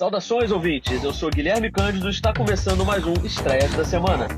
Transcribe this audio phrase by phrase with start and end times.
[0.00, 1.04] Saudações, ouvintes.
[1.04, 4.28] Eu sou Guilherme Cândido e está começando mais um Estreias da Semana.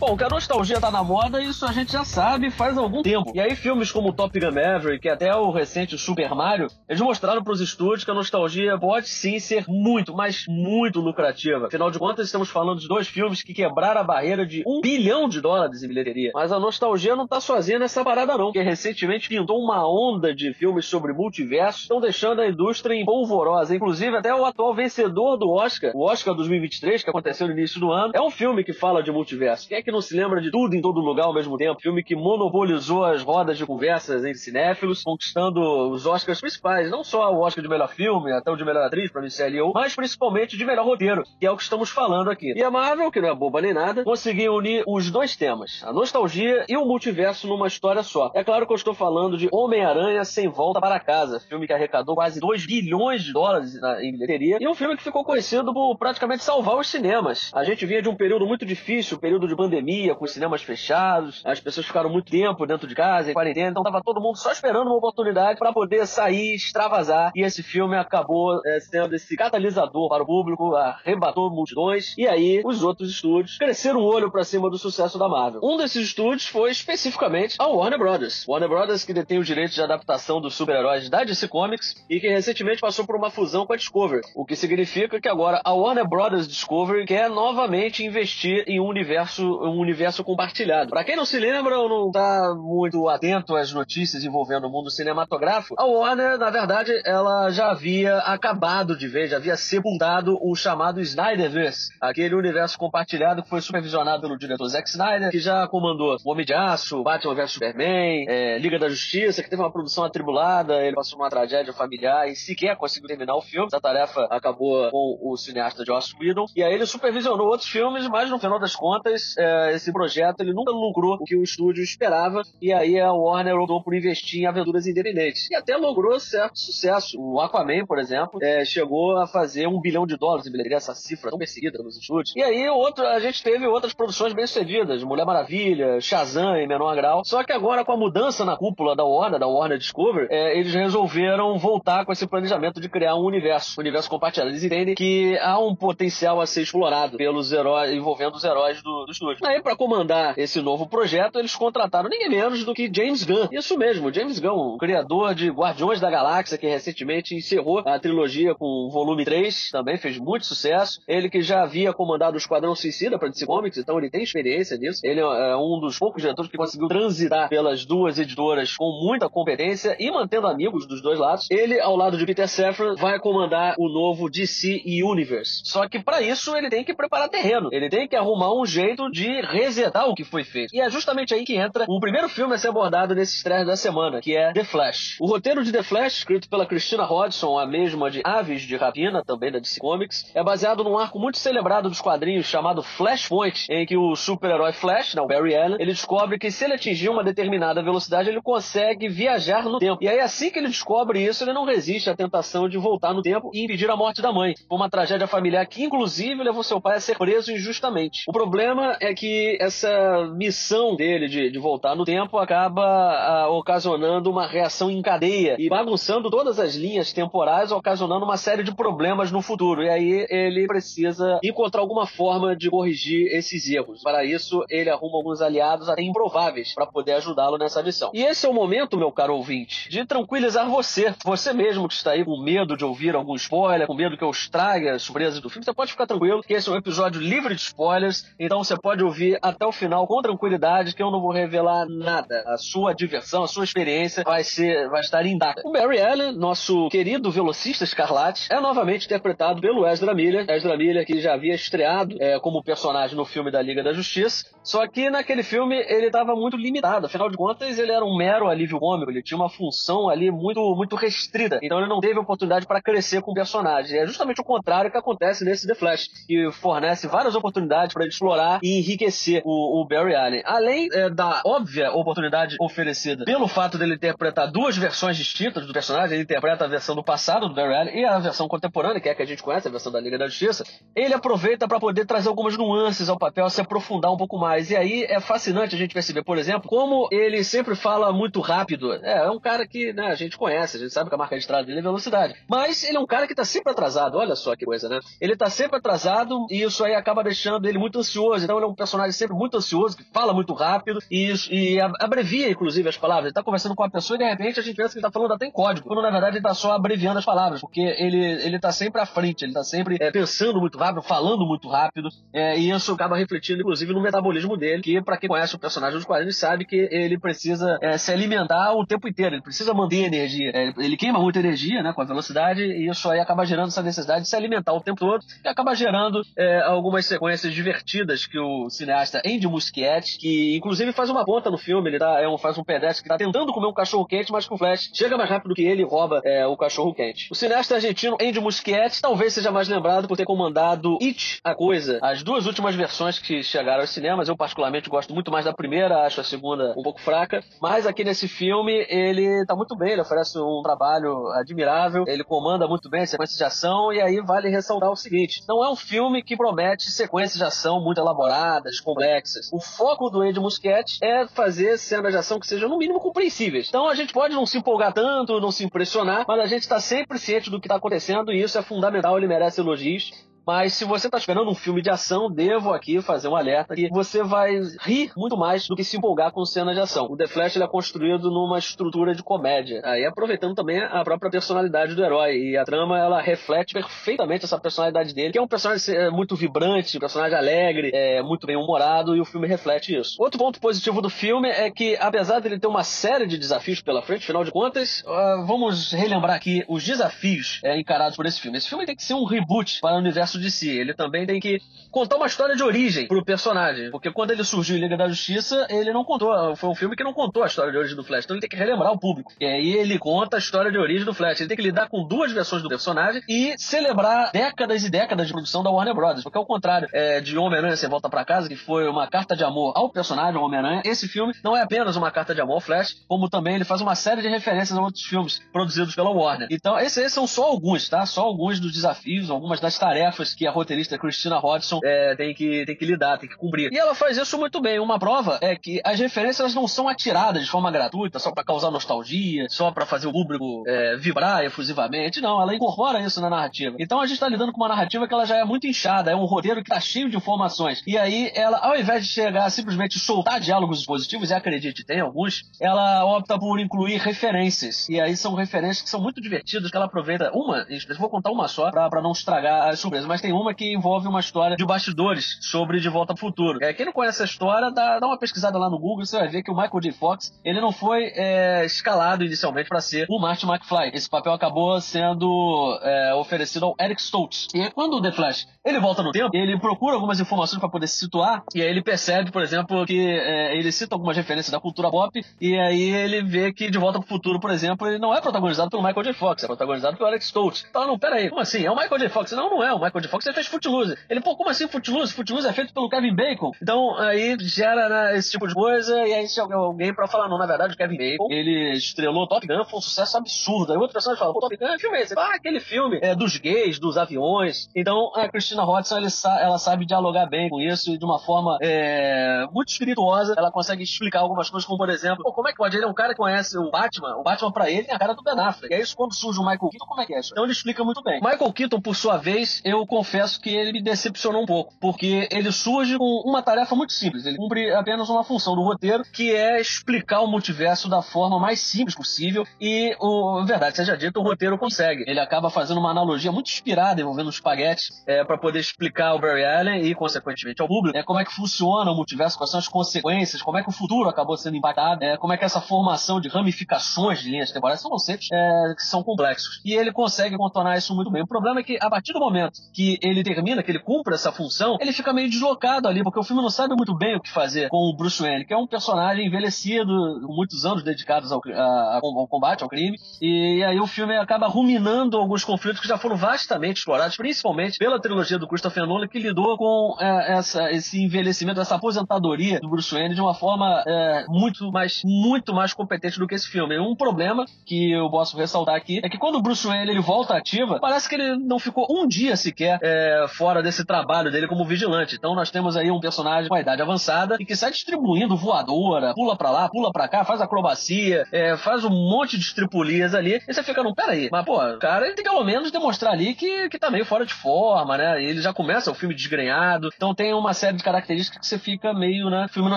[0.00, 3.32] Bom, que a nostalgia tá na moda, isso a gente já sabe faz algum tempo.
[3.34, 7.44] E aí filmes como Top Gun Maverick, e até o recente Super Mario, eles mostraram
[7.44, 11.66] para os estúdios que a nostalgia pode sim ser muito, mas muito lucrativa.
[11.66, 15.28] Afinal de contas, estamos falando de dois filmes que quebraram a barreira de um bilhão
[15.28, 16.30] de dólares em bilheteria.
[16.32, 20.54] Mas a nostalgia não tá sozinha nessa parada não, porque recentemente pintou uma onda de
[20.54, 23.76] filmes sobre multiverso, estão deixando a indústria em polvorosa.
[23.76, 27.92] Inclusive, até o atual vencedor do Oscar, o Oscar 2023, que aconteceu no início do
[27.92, 29.68] ano, é um filme que fala de multiverso.
[29.68, 31.80] Quem é que que não se lembra de tudo em todo lugar ao mesmo tempo.
[31.80, 36.88] Filme que monopolizou as rodas de conversas entre cinéfilos, conquistando os Oscars principais.
[36.90, 39.72] Não só o Oscar de melhor filme, até o de melhor atriz para Michelle Yeoh,
[39.74, 42.52] mas principalmente de melhor roteiro, que é o que estamos falando aqui.
[42.56, 45.92] E a Marvel, que não é boba nem nada, conseguiu unir os dois temas, a
[45.92, 48.30] nostalgia e o multiverso numa história só.
[48.34, 52.14] É claro que eu estou falando de Homem-Aranha Sem Volta para Casa, filme que arrecadou
[52.14, 56.44] quase 2 bilhões de dólares em bilheteria, e um filme que ficou conhecido por praticamente
[56.44, 57.50] salvar os cinemas.
[57.52, 60.62] A gente vinha de um período muito difícil, período de pandemia, pandemia, com os cinemas
[60.62, 64.36] fechados, as pessoas ficaram muito tempo dentro de casa, em quarentena, então tava todo mundo
[64.36, 69.36] só esperando uma oportunidade para poder sair, extravasar, e esse filme acabou é, sendo esse
[69.36, 74.44] catalisador para o público, arrebatou multidões, e aí os outros estúdios cresceram o olho para
[74.44, 75.60] cima do sucesso da Marvel.
[75.62, 78.46] Um desses estúdios foi especificamente a Warner Brothers.
[78.46, 82.28] Warner Brothers que detém os direitos de adaptação dos super-heróis da DC Comics e que
[82.28, 86.06] recentemente passou por uma fusão com a Discovery, o que significa que agora a Warner
[86.06, 90.90] Brothers Discovery quer novamente investir em um universo um universo compartilhado.
[90.90, 94.90] Para quem não se lembra ou não tá muito atento às notícias envolvendo o mundo
[94.90, 100.54] cinematográfico, a Warner, na verdade, ela já havia acabado de ver, já havia sepultado o
[100.54, 106.16] chamado Snyderverse, aquele universo compartilhado que foi supervisionado pelo diretor Zack Snyder, que já comandou
[106.24, 110.04] O Homem de Aço, Batman vs Superman, é, Liga da Justiça, que teve uma produção
[110.04, 113.66] atribulada, ele passou uma tragédia familiar e sequer conseguiu terminar o filme.
[113.66, 116.46] Essa tarefa acabou com o cineasta Joss Whedon.
[116.56, 120.52] E aí ele supervisionou outros filmes, mas no final das contas, é, esse projeto ele
[120.52, 124.46] nunca lucrou o que o estúdio esperava, e aí a Warner optou por investir em
[124.46, 125.50] aventuras independentes.
[125.50, 127.20] E até logrou certo sucesso.
[127.20, 130.94] O Aquaman, por exemplo, é, chegou a fazer um bilhão de dólares em bilheteria, essa
[130.94, 132.34] cifra tão perseguida nos estúdios.
[132.36, 136.94] E aí outro, a gente teve outras produções bem sucedidas, Mulher Maravilha, Shazam em menor
[136.96, 137.22] grau.
[137.24, 140.74] Só que agora com a mudança na cúpula da Warner, da Warner Discovery, é, eles
[140.74, 144.50] resolveram voltar com esse planejamento de criar um universo, um universo compartilhado.
[144.50, 149.04] Eles entendem que há um potencial a ser explorado pelos heróis, envolvendo os heróis do,
[149.04, 149.38] do estúdio.
[149.50, 153.48] Aí, para comandar esse novo projeto, eles contrataram ninguém menos do que James Gunn.
[153.50, 158.54] Isso mesmo, James Gunn, o criador de Guardiões da Galáxia, que recentemente encerrou a trilogia
[158.54, 161.00] com o volume 3, também fez muito sucesso.
[161.08, 164.76] Ele que já havia comandado o Esquadrão Suicida para DC Comics, então ele tem experiência
[164.76, 165.00] nisso.
[165.02, 169.96] Ele é um dos poucos diretores que conseguiu transitar pelas duas editoras com muita competência
[169.98, 171.48] e mantendo amigos dos dois lados.
[171.50, 175.62] Ele, ao lado de Peter Safran, vai comandar o novo DC Universe.
[175.64, 177.68] Só que para isso ele tem que preparar terreno.
[177.72, 180.74] Ele tem que arrumar um jeito de resetar o que foi feito.
[180.74, 183.76] E é justamente aí que entra o primeiro filme a ser abordado nesse estreia da
[183.76, 185.16] semana, que é The Flash.
[185.20, 189.22] O roteiro de The Flash, escrito pela Christina Hodson, a mesma de Aves de Rapina,
[189.24, 193.86] também da DC Comics, é baseado num arco muito celebrado dos quadrinhos chamado Flashpoint, em
[193.86, 197.82] que o super-herói Flash, não, Barry Allen, ele descobre que se ele atingir uma determinada
[197.82, 200.02] velocidade, ele consegue viajar no tempo.
[200.02, 203.22] E aí, assim que ele descobre isso, ele não resiste à tentação de voltar no
[203.22, 204.54] tempo e impedir a morte da mãe.
[204.70, 208.24] Uma tragédia familiar que, inclusive, levou seu pai a ser preso injustamente.
[208.26, 209.19] O problema é que
[209.60, 215.02] essa missão dele de, de voltar no tempo acaba a, ah, ocasionando uma reação em
[215.02, 219.82] cadeia e bagunçando todas as linhas temporais, ocasionando uma série de problemas no futuro.
[219.82, 224.02] E aí ele precisa encontrar alguma forma de corrigir esses erros.
[224.02, 228.10] Para isso, ele arruma alguns aliados até improváveis para poder ajudá-lo nessa missão.
[228.14, 232.12] E esse é o momento, meu caro ouvinte, de tranquilizar você, você mesmo que está
[232.12, 235.48] aí com medo de ouvir algum spoiler, com medo que eu estrague as surpresas do
[235.48, 238.76] filme, você pode ficar tranquilo que esse é um episódio livre de spoilers, então você
[238.76, 242.44] pode ouvir até o final com tranquilidade que eu não vou revelar nada.
[242.46, 245.62] A sua diversão, a sua experiência vai ser, vai estar intacta.
[245.66, 250.48] O Barry Allen, nosso querido velocista escarlate, é novamente interpretado pelo Ezra Miller.
[250.48, 254.46] Ezra Miller que já havia estreado é, como personagem no filme da Liga da Justiça.
[254.62, 257.06] Só que naquele filme ele estava muito limitado.
[257.06, 259.10] Afinal de contas, ele era um mero alívio cômico.
[259.10, 261.58] Ele tinha uma função ali muito, muito restrita.
[261.62, 263.98] Então ele não teve oportunidade para crescer com o personagem.
[263.98, 268.60] É justamente o contrário que acontece nesse The Flash, que fornece várias oportunidades para explorar
[268.62, 270.42] e enriquecer enriquecer o, o Barry Allen.
[270.44, 276.14] Além é, da óbvia oportunidade oferecida pelo fato dele interpretar duas versões distintas do personagem,
[276.14, 279.12] ele interpreta a versão do passado do Barry Allen e a versão contemporânea, que é
[279.12, 280.64] a que a gente conhece, a versão da Liga da Justiça,
[280.94, 284.70] ele aproveita para poder trazer algumas nuances ao papel, se aprofundar um pouco mais.
[284.70, 288.92] E aí é fascinante a gente perceber, por exemplo, como ele sempre fala muito rápido.
[288.94, 291.36] É, é um cara que né, a gente conhece, a gente sabe que a marca
[291.36, 292.34] de estrada dele é velocidade.
[292.48, 295.00] Mas ele é um cara que tá sempre atrasado, olha só que coisa, né?
[295.20, 298.44] Ele tá sempre atrasado e isso aí acaba deixando ele muito ansioso.
[298.44, 302.50] Então ele é um personagem sempre muito ansioso, que fala muito rápido e, e abrevia,
[302.50, 303.26] inclusive, as palavras.
[303.26, 305.10] Ele tá conversando com uma pessoa e de repente a gente pensa que ele tá
[305.10, 308.18] falando até em código, quando na verdade ele tá só abreviando as palavras, porque ele,
[308.18, 312.08] ele tá sempre à frente, ele tá sempre é, pensando muito rápido, falando muito rápido,
[312.32, 315.96] é, e isso acaba refletindo, inclusive, no metabolismo dele, que para quem conhece o personagem
[315.96, 320.04] dos quadrinhos sabe que ele precisa é, se alimentar o tempo inteiro, ele precisa manter
[320.04, 320.50] energia.
[320.54, 323.82] É, ele queima muita energia né, com a velocidade e isso aí acaba gerando essa
[323.82, 328.38] necessidade de se alimentar o tempo todo e acaba gerando é, algumas sequências divertidas que
[328.38, 332.38] o cineasta Andy Muschietti, que inclusive faz uma ponta no filme, ele tá, é um,
[332.38, 335.28] faz um pedestre que está tentando comer um cachorro quente, mas com Flash chega mais
[335.28, 337.28] rápido que ele e rouba é, o cachorro quente.
[337.30, 341.98] O cineasta argentino Andy Muschietti talvez seja mais lembrado por ter comandado It, a Coisa,
[342.02, 344.28] as duas últimas versões que chegaram aos cinemas.
[344.28, 348.02] Eu particularmente gosto muito mais da primeira, acho a segunda um pouco fraca, mas aqui
[348.02, 353.02] nesse filme ele tá muito bem, ele oferece um trabalho admirável, ele comanda muito bem
[353.02, 356.36] a sequência de ação e aí vale ressaltar o seguinte, não é um filme que
[356.36, 359.50] promete sequências de ação muito elaboradas, complexas.
[359.52, 363.68] O foco do Andy Muschietti é fazer cenas de ação que sejam no mínimo compreensíveis.
[363.68, 366.78] Então a gente pode não se empolgar tanto, não se impressionar, mas a gente está
[366.78, 370.12] sempre ciente do que está acontecendo e isso é fundamental, ele merece elogios.
[370.50, 373.88] Mas se você está esperando um filme de ação, devo aqui fazer um alerta que
[373.88, 377.06] você vai rir muito mais do que se empolgar com cenas de ação.
[377.08, 381.94] O The Flash é construído numa estrutura de comédia, aí aproveitando também a própria personalidade
[381.94, 385.94] do herói e a trama ela reflete perfeitamente essa personalidade dele, que é um personagem
[385.94, 390.16] é, muito vibrante, um personagem alegre, é, muito bem humorado e o filme reflete isso.
[390.18, 394.02] Outro ponto positivo do filme é que apesar dele ter uma série de desafios pela
[394.02, 398.58] frente, afinal de contas, uh, vamos relembrar aqui os desafios é, encarados por esse filme.
[398.58, 400.70] Esse filme tem que ser um reboot para o universo de si.
[400.70, 401.60] Ele também tem que
[401.90, 403.90] contar uma história de origem pro personagem.
[403.90, 406.56] Porque quando ele surgiu em Liga da Justiça, ele não contou.
[406.56, 408.24] Foi um filme que não contou a história de origem do Flash.
[408.24, 409.32] Então ele tem que relembrar o público.
[409.40, 411.40] E aí ele conta a história de origem do Flash.
[411.40, 415.32] Ele tem que lidar com duas versões do personagem e celebrar décadas e décadas de
[415.32, 416.22] produção da Warner Brothers.
[416.22, 419.44] Porque ao contrário é, de Homem-Aranha Sem Volta para Casa, que foi uma carta de
[419.44, 422.96] amor ao personagem Homem-Aranha, esse filme não é apenas uma carta de amor ao Flash,
[423.08, 426.48] como também ele faz uma série de referências a outros filmes produzidos pela Warner.
[426.50, 428.06] Então esses, esses são só alguns, tá?
[428.06, 432.64] Só alguns dos desafios, algumas das tarefas que a roteirista Christina Hodson é, tem, que,
[432.64, 433.72] tem que lidar, tem que cumprir.
[433.72, 434.78] E ela faz isso muito bem.
[434.78, 438.70] Uma prova é que as referências não são atiradas de forma gratuita, só para causar
[438.70, 442.20] nostalgia, só para fazer o público é, vibrar efusivamente.
[442.20, 443.76] Não, ela incorpora isso na narrativa.
[443.78, 446.16] Então a gente tá lidando com uma narrativa que ela já é muito inchada, é
[446.16, 447.82] um roteiro que tá cheio de informações.
[447.86, 452.00] E aí ela, ao invés de chegar a simplesmente soltar diálogos positivos, e acredite, tem
[452.00, 454.88] alguns, ela opta por incluir referências.
[454.88, 457.30] E aí são referências que são muito divertidas, que ela aproveita.
[457.32, 457.66] Uma,
[457.98, 461.20] vou contar uma só para não estragar as surpresas, mas tem uma que envolve uma
[461.20, 463.62] história de bastidores sobre De Volta ao Futuro.
[463.62, 466.28] É, quem não conhece a história, dá, dá uma pesquisada lá no Google, você vai
[466.28, 466.90] ver que o Michael J.
[466.90, 470.90] Fox, ele não foi é, escalado inicialmente para ser o Martin McFly.
[470.92, 474.48] Esse papel acabou sendo é, oferecido ao Eric Stoltz.
[474.52, 477.86] E quando o The Flash ele volta no tempo, ele procura algumas informações para poder
[477.86, 481.60] se situar, e aí ele percebe, por exemplo, que é, ele cita algumas referências da
[481.60, 485.14] cultura pop, e aí ele vê que De Volta pro Futuro, por exemplo, ele não
[485.14, 486.14] é protagonizado pelo Michael J.
[486.14, 487.64] Fox, é protagonizado pelo Alex Stoltz.
[487.70, 488.64] Então, não, pera aí, como assim?
[488.64, 489.08] É o Michael J.
[489.10, 489.32] Fox?
[489.32, 489.72] Não, não é.
[489.72, 490.08] O Michael J.
[490.08, 490.96] Fox ele fez Footloose.
[491.08, 492.12] Ele, pô, como assim Footloose?
[492.12, 493.50] Footloose é feito pelo Kevin Bacon.
[493.62, 497.38] Então, aí gera né, esse tipo de coisa, e aí se alguém pra falar, não,
[497.38, 500.72] na verdade, o Kevin Bacon, ele estrelou Top Gun, foi um sucesso absurdo.
[500.72, 502.14] Aí outra pessoa fala, pô, Top Gun, que filme é esse?
[502.16, 504.68] Ah, aquele filme é, dos gays, dos aviões.
[504.74, 508.58] Então, a Christina Hodson, ela, ela sabe dialogar bem com isso e de uma forma
[508.60, 510.34] é, muito espirituosa.
[510.36, 512.76] Ela consegue explicar algumas coisas, como por exemplo, como é que pode?
[512.76, 514.16] Ele é um cara que conhece o Batman.
[514.16, 515.72] O Batman pra ele tem a cara do Ben Affleck.
[515.72, 517.30] E é isso quando surge o Michael Keaton, como é que é isso?
[517.32, 518.20] Então ele explica muito bem.
[518.20, 522.52] Michael Keaton, por sua vez, eu confesso que ele me decepcionou um pouco, porque ele
[522.52, 524.24] surge com uma tarefa muito simples.
[524.24, 528.60] Ele cumpre apenas uma função do roteiro, que é explicar o multiverso da forma mais
[528.60, 529.44] simples possível.
[529.60, 532.04] E, o, verdade seja dito, o roteiro consegue.
[532.06, 536.20] Ele acaba fazendo uma analogia muito inspirada envolvendo o espaguete é, para poder explicar ao
[536.20, 539.58] Barry Allen e, consequentemente, ao público é, como é que funciona o multiverso, quais são
[539.58, 542.60] as consequências, como é que o futuro acabou sendo impactado, é, como é que essa
[542.60, 546.60] formação de ramificações de linhas temporais são conceitos é, que são complexos.
[546.64, 548.22] E ele consegue contornar isso muito bem.
[548.22, 551.14] O problema é que, a partir do momento que que ele termina, que ele cumpre
[551.14, 554.20] essa função, ele fica meio deslocado ali, porque o filme não sabe muito bem o
[554.20, 558.42] que fazer com o Bruce Wayne, que é um personagem envelhecido, muitos anos dedicados ao,
[558.46, 562.98] a, ao combate, ao crime, e aí o filme acaba ruminando alguns conflitos que já
[562.98, 568.02] foram vastamente explorados, principalmente pela trilogia do Christopher Nolan, que lidou com é, essa, esse
[568.02, 573.18] envelhecimento, essa aposentadoria do Bruce Wayne de uma forma é, muito mais muito mais competente
[573.18, 573.78] do que esse filme.
[573.78, 577.34] Um problema que eu posso ressaltar aqui é que quando o Bruce Wayne ele volta
[577.34, 581.64] ativa, parece que ele não ficou um dia sequer é, fora desse trabalho dele como
[581.64, 582.16] vigilante.
[582.16, 586.14] Então nós temos aí um personagem com a idade avançada e que sai distribuindo voadora,
[586.14, 590.40] pula pra lá, pula pra cá, faz acrobacia, é, faz um monte de estripulias ali.
[590.48, 593.12] E você fica, não, peraí, mas pô, o cara ele tem que pelo menos demonstrar
[593.12, 595.22] ali que, que tá meio fora de forma, né?
[595.22, 598.94] Ele já começa o filme desgrenhado, então tem uma série de características que você fica
[598.94, 599.46] meio, né?
[599.46, 599.76] O filme não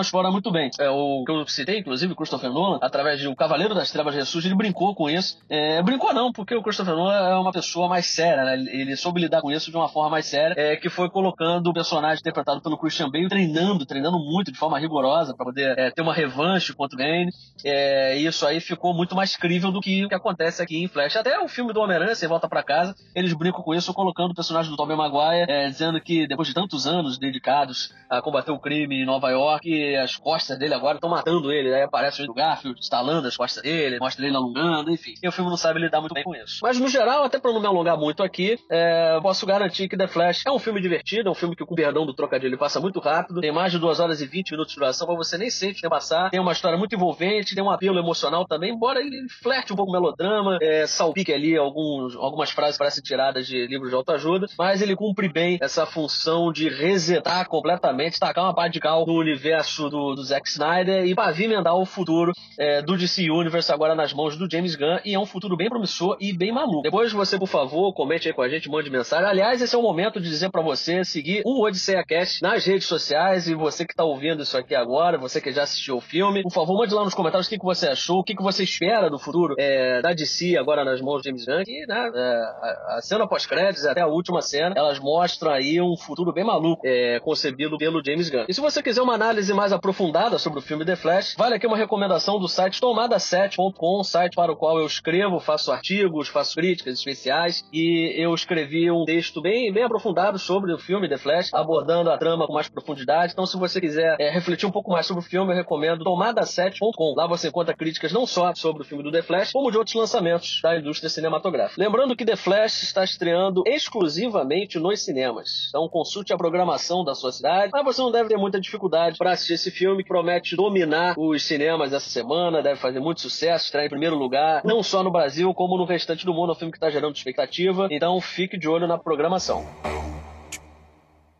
[0.00, 0.70] explora muito bem.
[0.78, 4.48] É o que eu citei, inclusive, Christopher Nolan, através de O Cavaleiro das Trevas Ressurge,
[4.48, 5.38] ele brincou com isso.
[5.50, 8.54] É, brincou não, porque o Christopher Nolan é uma pessoa mais séria, né?
[8.54, 11.74] Ele soube lidar com isso de uma forma mais séria, é, que foi colocando o
[11.74, 16.02] personagem interpretado pelo Christian Bale treinando, treinando muito de forma rigorosa para poder é, ter
[16.02, 17.30] uma revanche contra o Bane.
[17.64, 21.16] É, isso aí ficou muito mais crível do que o que acontece aqui em Flash.
[21.16, 24.34] Até o filme do Homem-Aranha, você volta para casa, eles brincam com isso colocando o
[24.34, 28.58] personagem do Tobey Maguire, é, dizendo que depois de tantos anos dedicados a combater o
[28.58, 31.74] crime em Nova York, as costas dele agora estão matando ele.
[31.74, 35.14] Aí aparece o Garfield instalando as costas dele, mostra ele alongando, enfim.
[35.22, 36.60] E o filme não sabe lidar muito bem com isso.
[36.62, 40.06] Mas no geral, até para não me alongar muito aqui, é, posso garantir que The
[40.06, 43.00] Flash é um filme divertido, é um filme que, com perdão do trocadilho, passa muito
[43.00, 45.82] rápido, tem mais de 2 horas e 20 minutos de duração, pra você nem sente
[45.82, 46.30] nem passar.
[46.30, 49.92] Tem uma história muito envolvente, tem um apelo emocional também, embora ele flerte um pouco
[49.92, 54.94] melodrama, é, salpique ali alguns, algumas frases parecem tiradas de livros de autoajuda, mas ele
[54.94, 60.14] cumpre bem essa função de resetar completamente, tacar uma pá de cal no universo do,
[60.14, 64.50] do Zack Snyder e pavimentar o futuro é, do DC Universe agora nas mãos do
[64.50, 66.82] James Gunn, e é um futuro bem promissor e bem maluco.
[66.82, 69.26] Depois você, por favor, comente aí com a gente, mande mensagem.
[69.26, 72.86] Aliás, esse é o momento de dizer para você seguir o Odisseia Cast nas redes
[72.86, 76.42] sociais e você que tá ouvindo isso aqui agora, você que já assistiu o filme,
[76.42, 78.62] por favor, mande lá nos comentários o que, que você achou, o que, que você
[78.62, 82.96] espera do futuro é, da DC agora nas mãos de James Gunn, e né, é,
[82.96, 87.18] a cena pós-créditos até a última cena, elas mostram aí um futuro bem maluco é,
[87.20, 88.44] concebido pelo James Gunn.
[88.46, 91.66] E se você quiser uma análise mais aprofundada sobre o filme The Flash, vale aqui
[91.66, 96.98] uma recomendação do site tomada7.com, site para o qual eu escrevo, faço artigos, faço críticas
[96.98, 102.10] especiais e eu escrevi um texto bem, bem aprofundado sobre o filme The Flash, abordando
[102.10, 103.34] a trama com mais profundidade.
[103.34, 107.14] Então, se você quiser é, refletir um pouco mais sobre o filme, eu recomendo tomada7.com.
[107.14, 109.94] Lá você encontra críticas não só sobre o filme do The Flash, como de outros
[109.94, 111.78] lançamentos da indústria cinematográfica.
[111.78, 115.66] Lembrando que The Flash está estreando exclusivamente nos cinemas.
[115.68, 119.32] Então, consulte a programação da sua cidade, mas você não deve ter muita dificuldade para
[119.32, 123.84] assistir esse filme que promete dominar os cinemas essa semana, deve fazer muito sucesso, estrear
[123.84, 126.48] em primeiro lugar, não só no Brasil, como no restante do mundo.
[126.48, 130.03] É um filme que está gerando expectativa, então fique de olho na programação programação.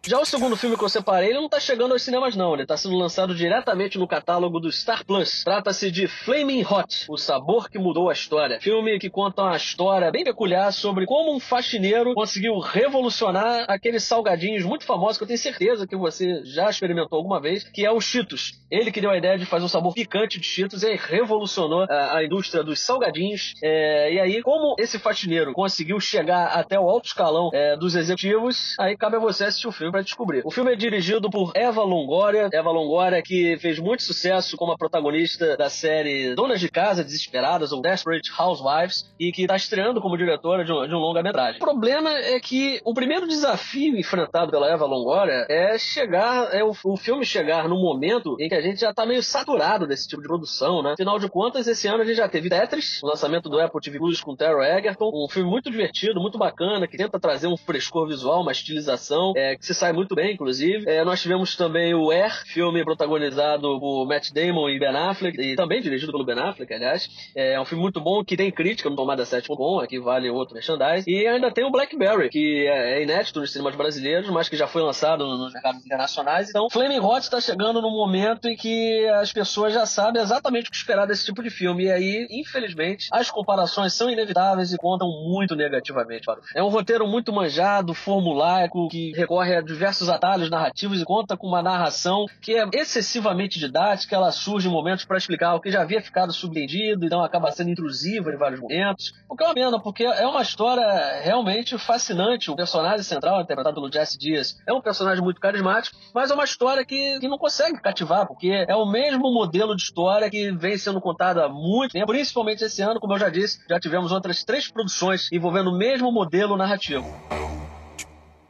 [0.06, 2.66] Já o segundo filme que eu separei, ele não tá chegando aos cinemas não, ele
[2.66, 5.42] tá sendo lançado diretamente no catálogo do Star Plus.
[5.42, 8.60] Trata-se de Flaming Hot, o sabor que mudou a história.
[8.60, 14.62] Filme que conta uma história bem peculiar sobre como um faxineiro conseguiu revolucionar aqueles salgadinhos
[14.62, 17.98] muito famosos que eu tenho certeza que você já experimentou alguma vez, que é o
[17.98, 18.60] Cheetos.
[18.70, 22.18] Ele que deu a ideia de fazer um sabor picante de Cheetos e revolucionou a,
[22.18, 23.54] a indústria dos salgadinhos.
[23.62, 28.74] É, e aí, como esse faxineiro conseguiu chegar até o alto escalão é, dos executivos,
[28.78, 30.42] aí cabe a você assistir o filme para descobrir.
[30.44, 32.48] O filme é dirigido por Eva Longoria.
[32.52, 37.70] Eva Longoria que fez muito sucesso como a protagonista da série Donas de Casa Desesperadas
[37.70, 41.58] ou Desperate Housewives e que está estreando como diretora de um, um longa-metragem.
[41.58, 46.72] O problema é que o primeiro desafio enfrentado pela Eva Longoria é chegar, é o,
[46.84, 50.22] o filme chegar no momento em que a gente já está meio saturado desse tipo
[50.22, 50.94] de produção, né?
[50.94, 53.98] Afinal de contas, esse ano a gente já teve Tetris, o lançamento do Apple TV
[53.98, 58.08] Plus com Terry Egerton, um filme muito divertido, muito bacana, que tenta trazer um frescor
[58.08, 60.88] visual, uma estilização, é, que se sai muito bem, inclusive.
[60.88, 65.54] É, nós tivemos também o Air, filme protagonizado por Matt Damon e Ben Affleck, e
[65.56, 67.06] também dirigido pelo Ben Affleck, aliás.
[67.34, 71.04] É um filme muito bom, que tem crítica no Tomada 7.com, aqui vale outro merchandise.
[71.06, 74.66] E ainda tem o Blackberry, que é, é inédito nos cinemas brasileiros, mas que já
[74.66, 76.48] foi lançado nos mercados internacionais.
[76.48, 80.70] Então, Flaming Hot está chegando num momento em que as pessoas já sabem exatamente o
[80.70, 81.84] que esperar desse tipo de filme.
[81.84, 86.58] E aí, infelizmente, as comparações são inevitáveis e contam muito negativamente para o filme.
[86.58, 91.46] É um roteiro muito manjado, formulaico, que recorre a diversos atalhos narrativos e conta com
[91.46, 95.82] uma narração que é excessivamente didática, ela surge em momentos para explicar o que já
[95.82, 99.12] havia ficado subentendido, então acaba sendo intrusiva em vários momentos.
[99.28, 102.50] O que é uma pena, porque é uma história realmente fascinante.
[102.50, 106.44] O personagem central, interpretado pelo Jesse Dias, é um personagem muito carismático, mas é uma
[106.44, 110.78] história que, que não consegue cativar, porque é o mesmo modelo de história que vem
[110.78, 114.44] sendo contado há muito tempo, principalmente esse ano, como eu já disse, já tivemos outras
[114.44, 117.04] três produções envolvendo o mesmo modelo narrativo.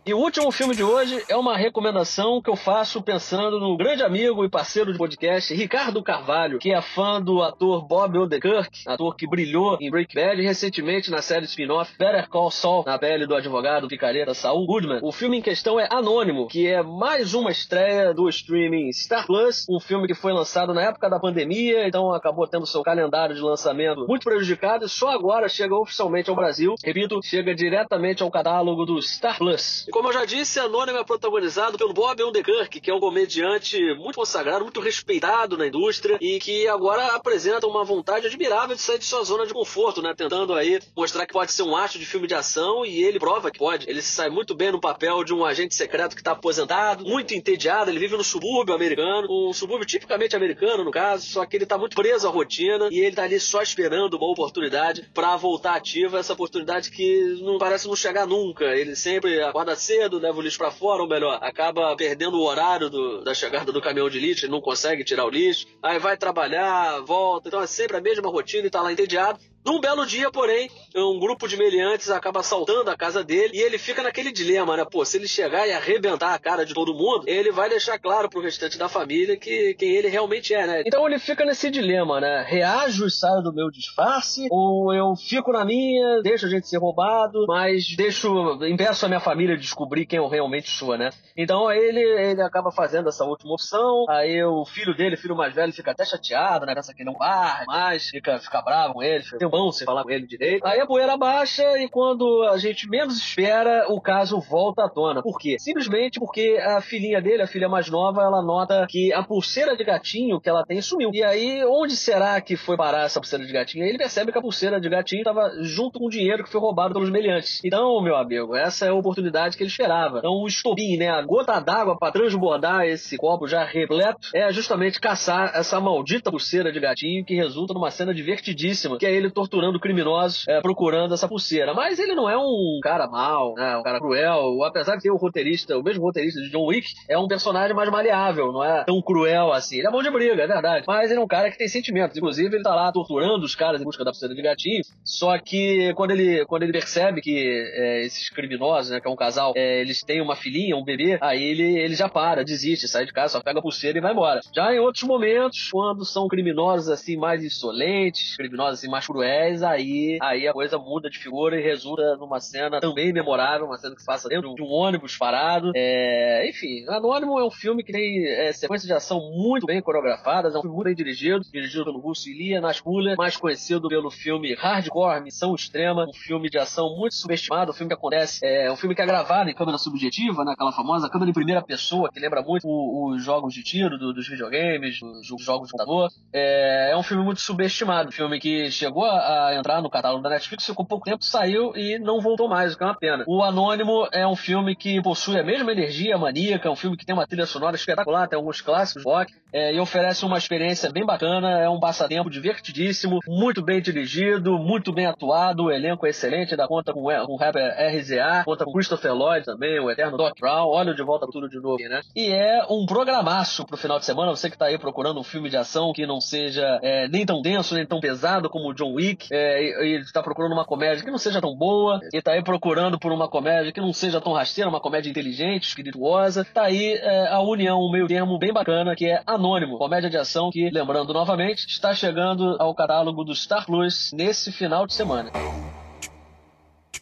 [0.07, 4.03] E o último filme de hoje é uma recomendação que eu faço pensando no grande
[4.03, 9.17] amigo e parceiro de podcast, Ricardo Carvalho, que é fã do ator Bob Odenkirk, ator
[9.17, 13.35] que brilhou em Breaking Bad recentemente na série spin-off Better Call Saul, na pele do
[13.35, 15.01] advogado picareta Saul Goodman.
[15.03, 19.65] O filme em questão é Anônimo, que é mais uma estreia do streaming Star Plus,
[19.71, 23.41] um filme que foi lançado na época da pandemia, então acabou tendo seu calendário de
[23.41, 26.75] lançamento muito prejudicado e só agora chega oficialmente ao Brasil.
[26.85, 29.87] Repito, chega diretamente ao catálogo do Star Plus.
[29.95, 34.17] Como eu já disse, Anônimo é protagonizado pelo Bob Odenkirk, que é um comediante muito
[34.17, 39.05] consagrado, muito respeitado na indústria e que agora apresenta uma vontade admirável de sair de
[39.05, 40.13] sua zona de conforto, né?
[40.13, 43.53] Tentando aí mostrar que pode ser um astro de filme de ação e ele prova
[43.53, 43.89] que pode.
[43.89, 47.33] Ele se sai muito bem no papel de um agente secreto que está aposentado, muito
[47.33, 51.63] entediado, ele vive no subúrbio americano, um subúrbio tipicamente americano no caso, só que ele
[51.63, 55.77] está muito preso à rotina e ele está ali só esperando uma oportunidade para voltar
[55.77, 58.65] ativa, essa oportunidade que não parece não chegar nunca.
[58.65, 62.89] Ele sempre acorda cedo, leva o lixo para fora, ou melhor, acaba perdendo o horário
[62.89, 66.17] do, da chegada do caminhão de lixo, ele não consegue tirar o lixo, aí vai
[66.17, 69.39] trabalhar, volta, então é sempre a mesma rotina e tá lá entediado.
[69.65, 73.79] Num belo dia, porém, um grupo de meliantes acaba assaltando a casa dele e ele
[73.79, 74.85] fica naquele dilema, né?
[74.85, 78.29] Pô, se ele chegar e arrebentar a cara de todo mundo, ele vai deixar claro
[78.29, 80.83] pro restante da família que quem ele realmente é, né?
[80.85, 82.45] Então ele fica nesse dilema, né?
[82.47, 86.79] Reajo e saio do meu disfarce ou eu fico na minha, deixo a gente ser
[86.79, 91.09] roubado, mas deixo, impeço a minha família de descobrir quem eu realmente sou, né?
[91.35, 95.73] Então ele, ele acaba fazendo essa última opção, aí o filho dele, filho mais velho,
[95.73, 96.75] fica até chateado, né?
[96.75, 100.11] Pensa que não vai mais, fica, fica bravo com ele, fica mão sem falar com
[100.11, 100.67] ele direito.
[100.67, 105.23] Aí a poeira baixa e quando a gente menos espera, o caso volta à tona.
[105.23, 105.57] Por quê?
[105.59, 109.85] Simplesmente porque a filhinha dele, a filha mais nova, ela nota que a pulseira de
[109.85, 111.11] gatinho que ela tem sumiu.
[111.13, 113.85] E aí, onde será que foi parar essa pulseira de gatinho?
[113.85, 116.95] Ele percebe que a pulseira de gatinho estava junto com o dinheiro que foi roubado
[116.95, 117.61] pelos meliantes.
[117.65, 120.19] Então, meu amigo, essa é a oportunidade que ele esperava.
[120.19, 125.01] Então, o estopim, né, a gota d'água para transbordar esse copo já repleto, é justamente
[125.01, 129.79] caçar essa maldita pulseira de gatinho que resulta numa cena divertidíssima, que é ele torturando
[129.79, 131.75] criminosos é, procurando essa pulseira.
[131.75, 134.63] Mas ele não é um cara mau, né, um cara cruel.
[134.65, 137.91] Apesar de ter o roteirista, o mesmo roteirista de John Wick, é um personagem mais
[137.91, 139.79] maleável, não é tão cruel assim.
[139.79, 140.85] Ele é bom de briga, é verdade.
[140.87, 142.17] Mas ele é um cara que tem sentimentos.
[142.17, 144.83] Inclusive, ele tá lá torturando os caras em busca da pulseira de gatinho.
[145.05, 147.37] Só que quando ele, quando ele percebe que
[147.75, 151.19] é, esses criminosos, né, que é um casal, é, eles têm uma filhinha, um bebê,
[151.21, 154.13] aí ele, ele já para, desiste, sai de casa, só pega a pulseira e vai
[154.13, 154.41] embora.
[154.55, 160.19] Já em outros momentos, quando são criminosos assim mais insolentes, criminosos assim mais cruéis, aí,
[160.21, 164.01] aí a coisa muda de figura e resulta numa cena também memorável, uma cena que
[164.01, 165.73] se passa dentro de um ônibus parado.
[165.75, 170.55] É, enfim, Anônimo é um filme que tem é, sequências de ação muito bem coreografadas,
[170.55, 174.55] é um filme muito bem dirigido, dirigido pelo Russo Ilia Nascula, mais conhecido pelo filme
[174.55, 178.77] Hardcore, Missão Extrema, um filme de ação muito subestimado, um filme que acontece, é um
[178.77, 182.21] filme que é gravado em câmera subjetiva, né, aquela famosa câmera em primeira pessoa, que
[182.21, 186.11] lembra muito os jogos de tiro do, dos videogames, os jogos de computador.
[186.33, 190.23] É, é um filme muito subestimado, um filme que chegou a a entrar no catálogo
[190.23, 193.25] da Netflix, ficou pouco tempo, saiu e não voltou mais, o que é uma pena.
[193.27, 197.05] O Anônimo é um filme que possui a mesma energia maníaca, é um filme que
[197.05, 201.05] tem uma trilha sonora espetacular, tem alguns clássicos rock, é, e oferece uma experiência bem
[201.05, 206.57] bacana, é um passatempo divertidíssimo, muito bem dirigido, muito bem atuado, o elenco é excelente,
[206.57, 210.69] dá conta com, o rapper RZA, conta com Christopher Lloyd também, o eterno Doc Brown,
[210.69, 212.01] olha de volta tudo de novo, né?
[212.17, 215.49] E é um programaço pro final de semana, você que tá aí procurando um filme
[215.49, 218.93] de ação que não seja é, nem tão denso, nem tão pesado como o John
[218.95, 222.33] Wick, é, e, ele tá procurando uma comédia que não seja tão boa, e tá
[222.33, 226.45] aí procurando por uma comédia que não seja tão rasteira, uma comédia inteligente, espirituosa.
[226.45, 230.17] Tá aí é, a união, um meio termo bem bacana, que é Anônimo, comédia de
[230.17, 235.31] ação que, lembrando novamente, está chegando ao catálogo do Star Plus nesse final de semana.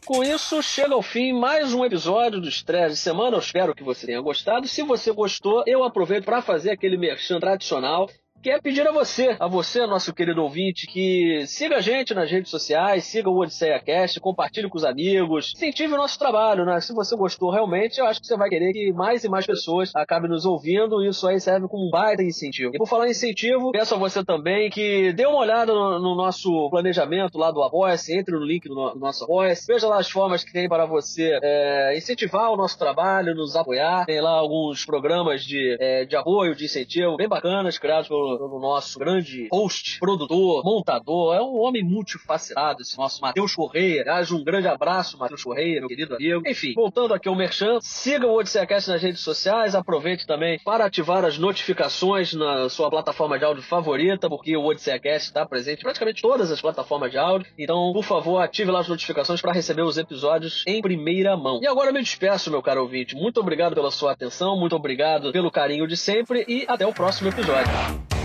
[0.05, 3.37] Com isso, chega ao fim mais um episódio do Estresse de Semana.
[3.37, 4.67] Eu espero que você tenha gostado.
[4.67, 8.11] Se você gostou, eu aproveito para fazer aquele merchan tradicional
[8.43, 12.51] quer pedir a você, a você, nosso querido ouvinte, que siga a gente nas redes
[12.51, 16.81] sociais, siga o Odisseia Cast, compartilhe com os amigos, incentive o nosso trabalho, né?
[16.81, 19.93] Se você gostou realmente, eu acho que você vai querer que mais e mais pessoas
[19.95, 22.73] acabem nos ouvindo, e isso aí serve como um baita incentivo.
[22.75, 26.15] E por falar em incentivo, peço a você também que dê uma olhada no, no
[26.17, 30.11] nosso planejamento lá do Apoia-se, entre no link do, no, nosso Apoia-se, veja lá as
[30.11, 34.05] formas que tem para você é, incentivar o nosso trabalho, nos apoiar.
[34.07, 38.61] Tem lá alguns programas de, é, de apoio, de incentivo bem bacanas, criados pelo pelo
[38.61, 44.03] nosso grande host, produtor, montador, é um homem multifacetado, esse nosso Matheus Correia.
[44.03, 46.43] Aliás, um grande abraço, Matheus Correia, meu querido amigo.
[46.47, 51.25] Enfim, voltando aqui ao Merchan, siga o Odisseiacast nas redes sociais, aproveite também para ativar
[51.25, 56.23] as notificações na sua plataforma de áudio favorita, porque o Odisseiacast está presente em praticamente
[56.23, 57.47] todas as plataformas de áudio.
[57.59, 61.61] Então, por favor, ative lá as notificações para receber os episódios em primeira mão.
[61.63, 63.15] E agora eu me despeço, meu caro ouvinte.
[63.15, 67.29] Muito obrigado pela sua atenção, muito obrigado pelo carinho de sempre e até o próximo
[67.29, 68.22] episódio.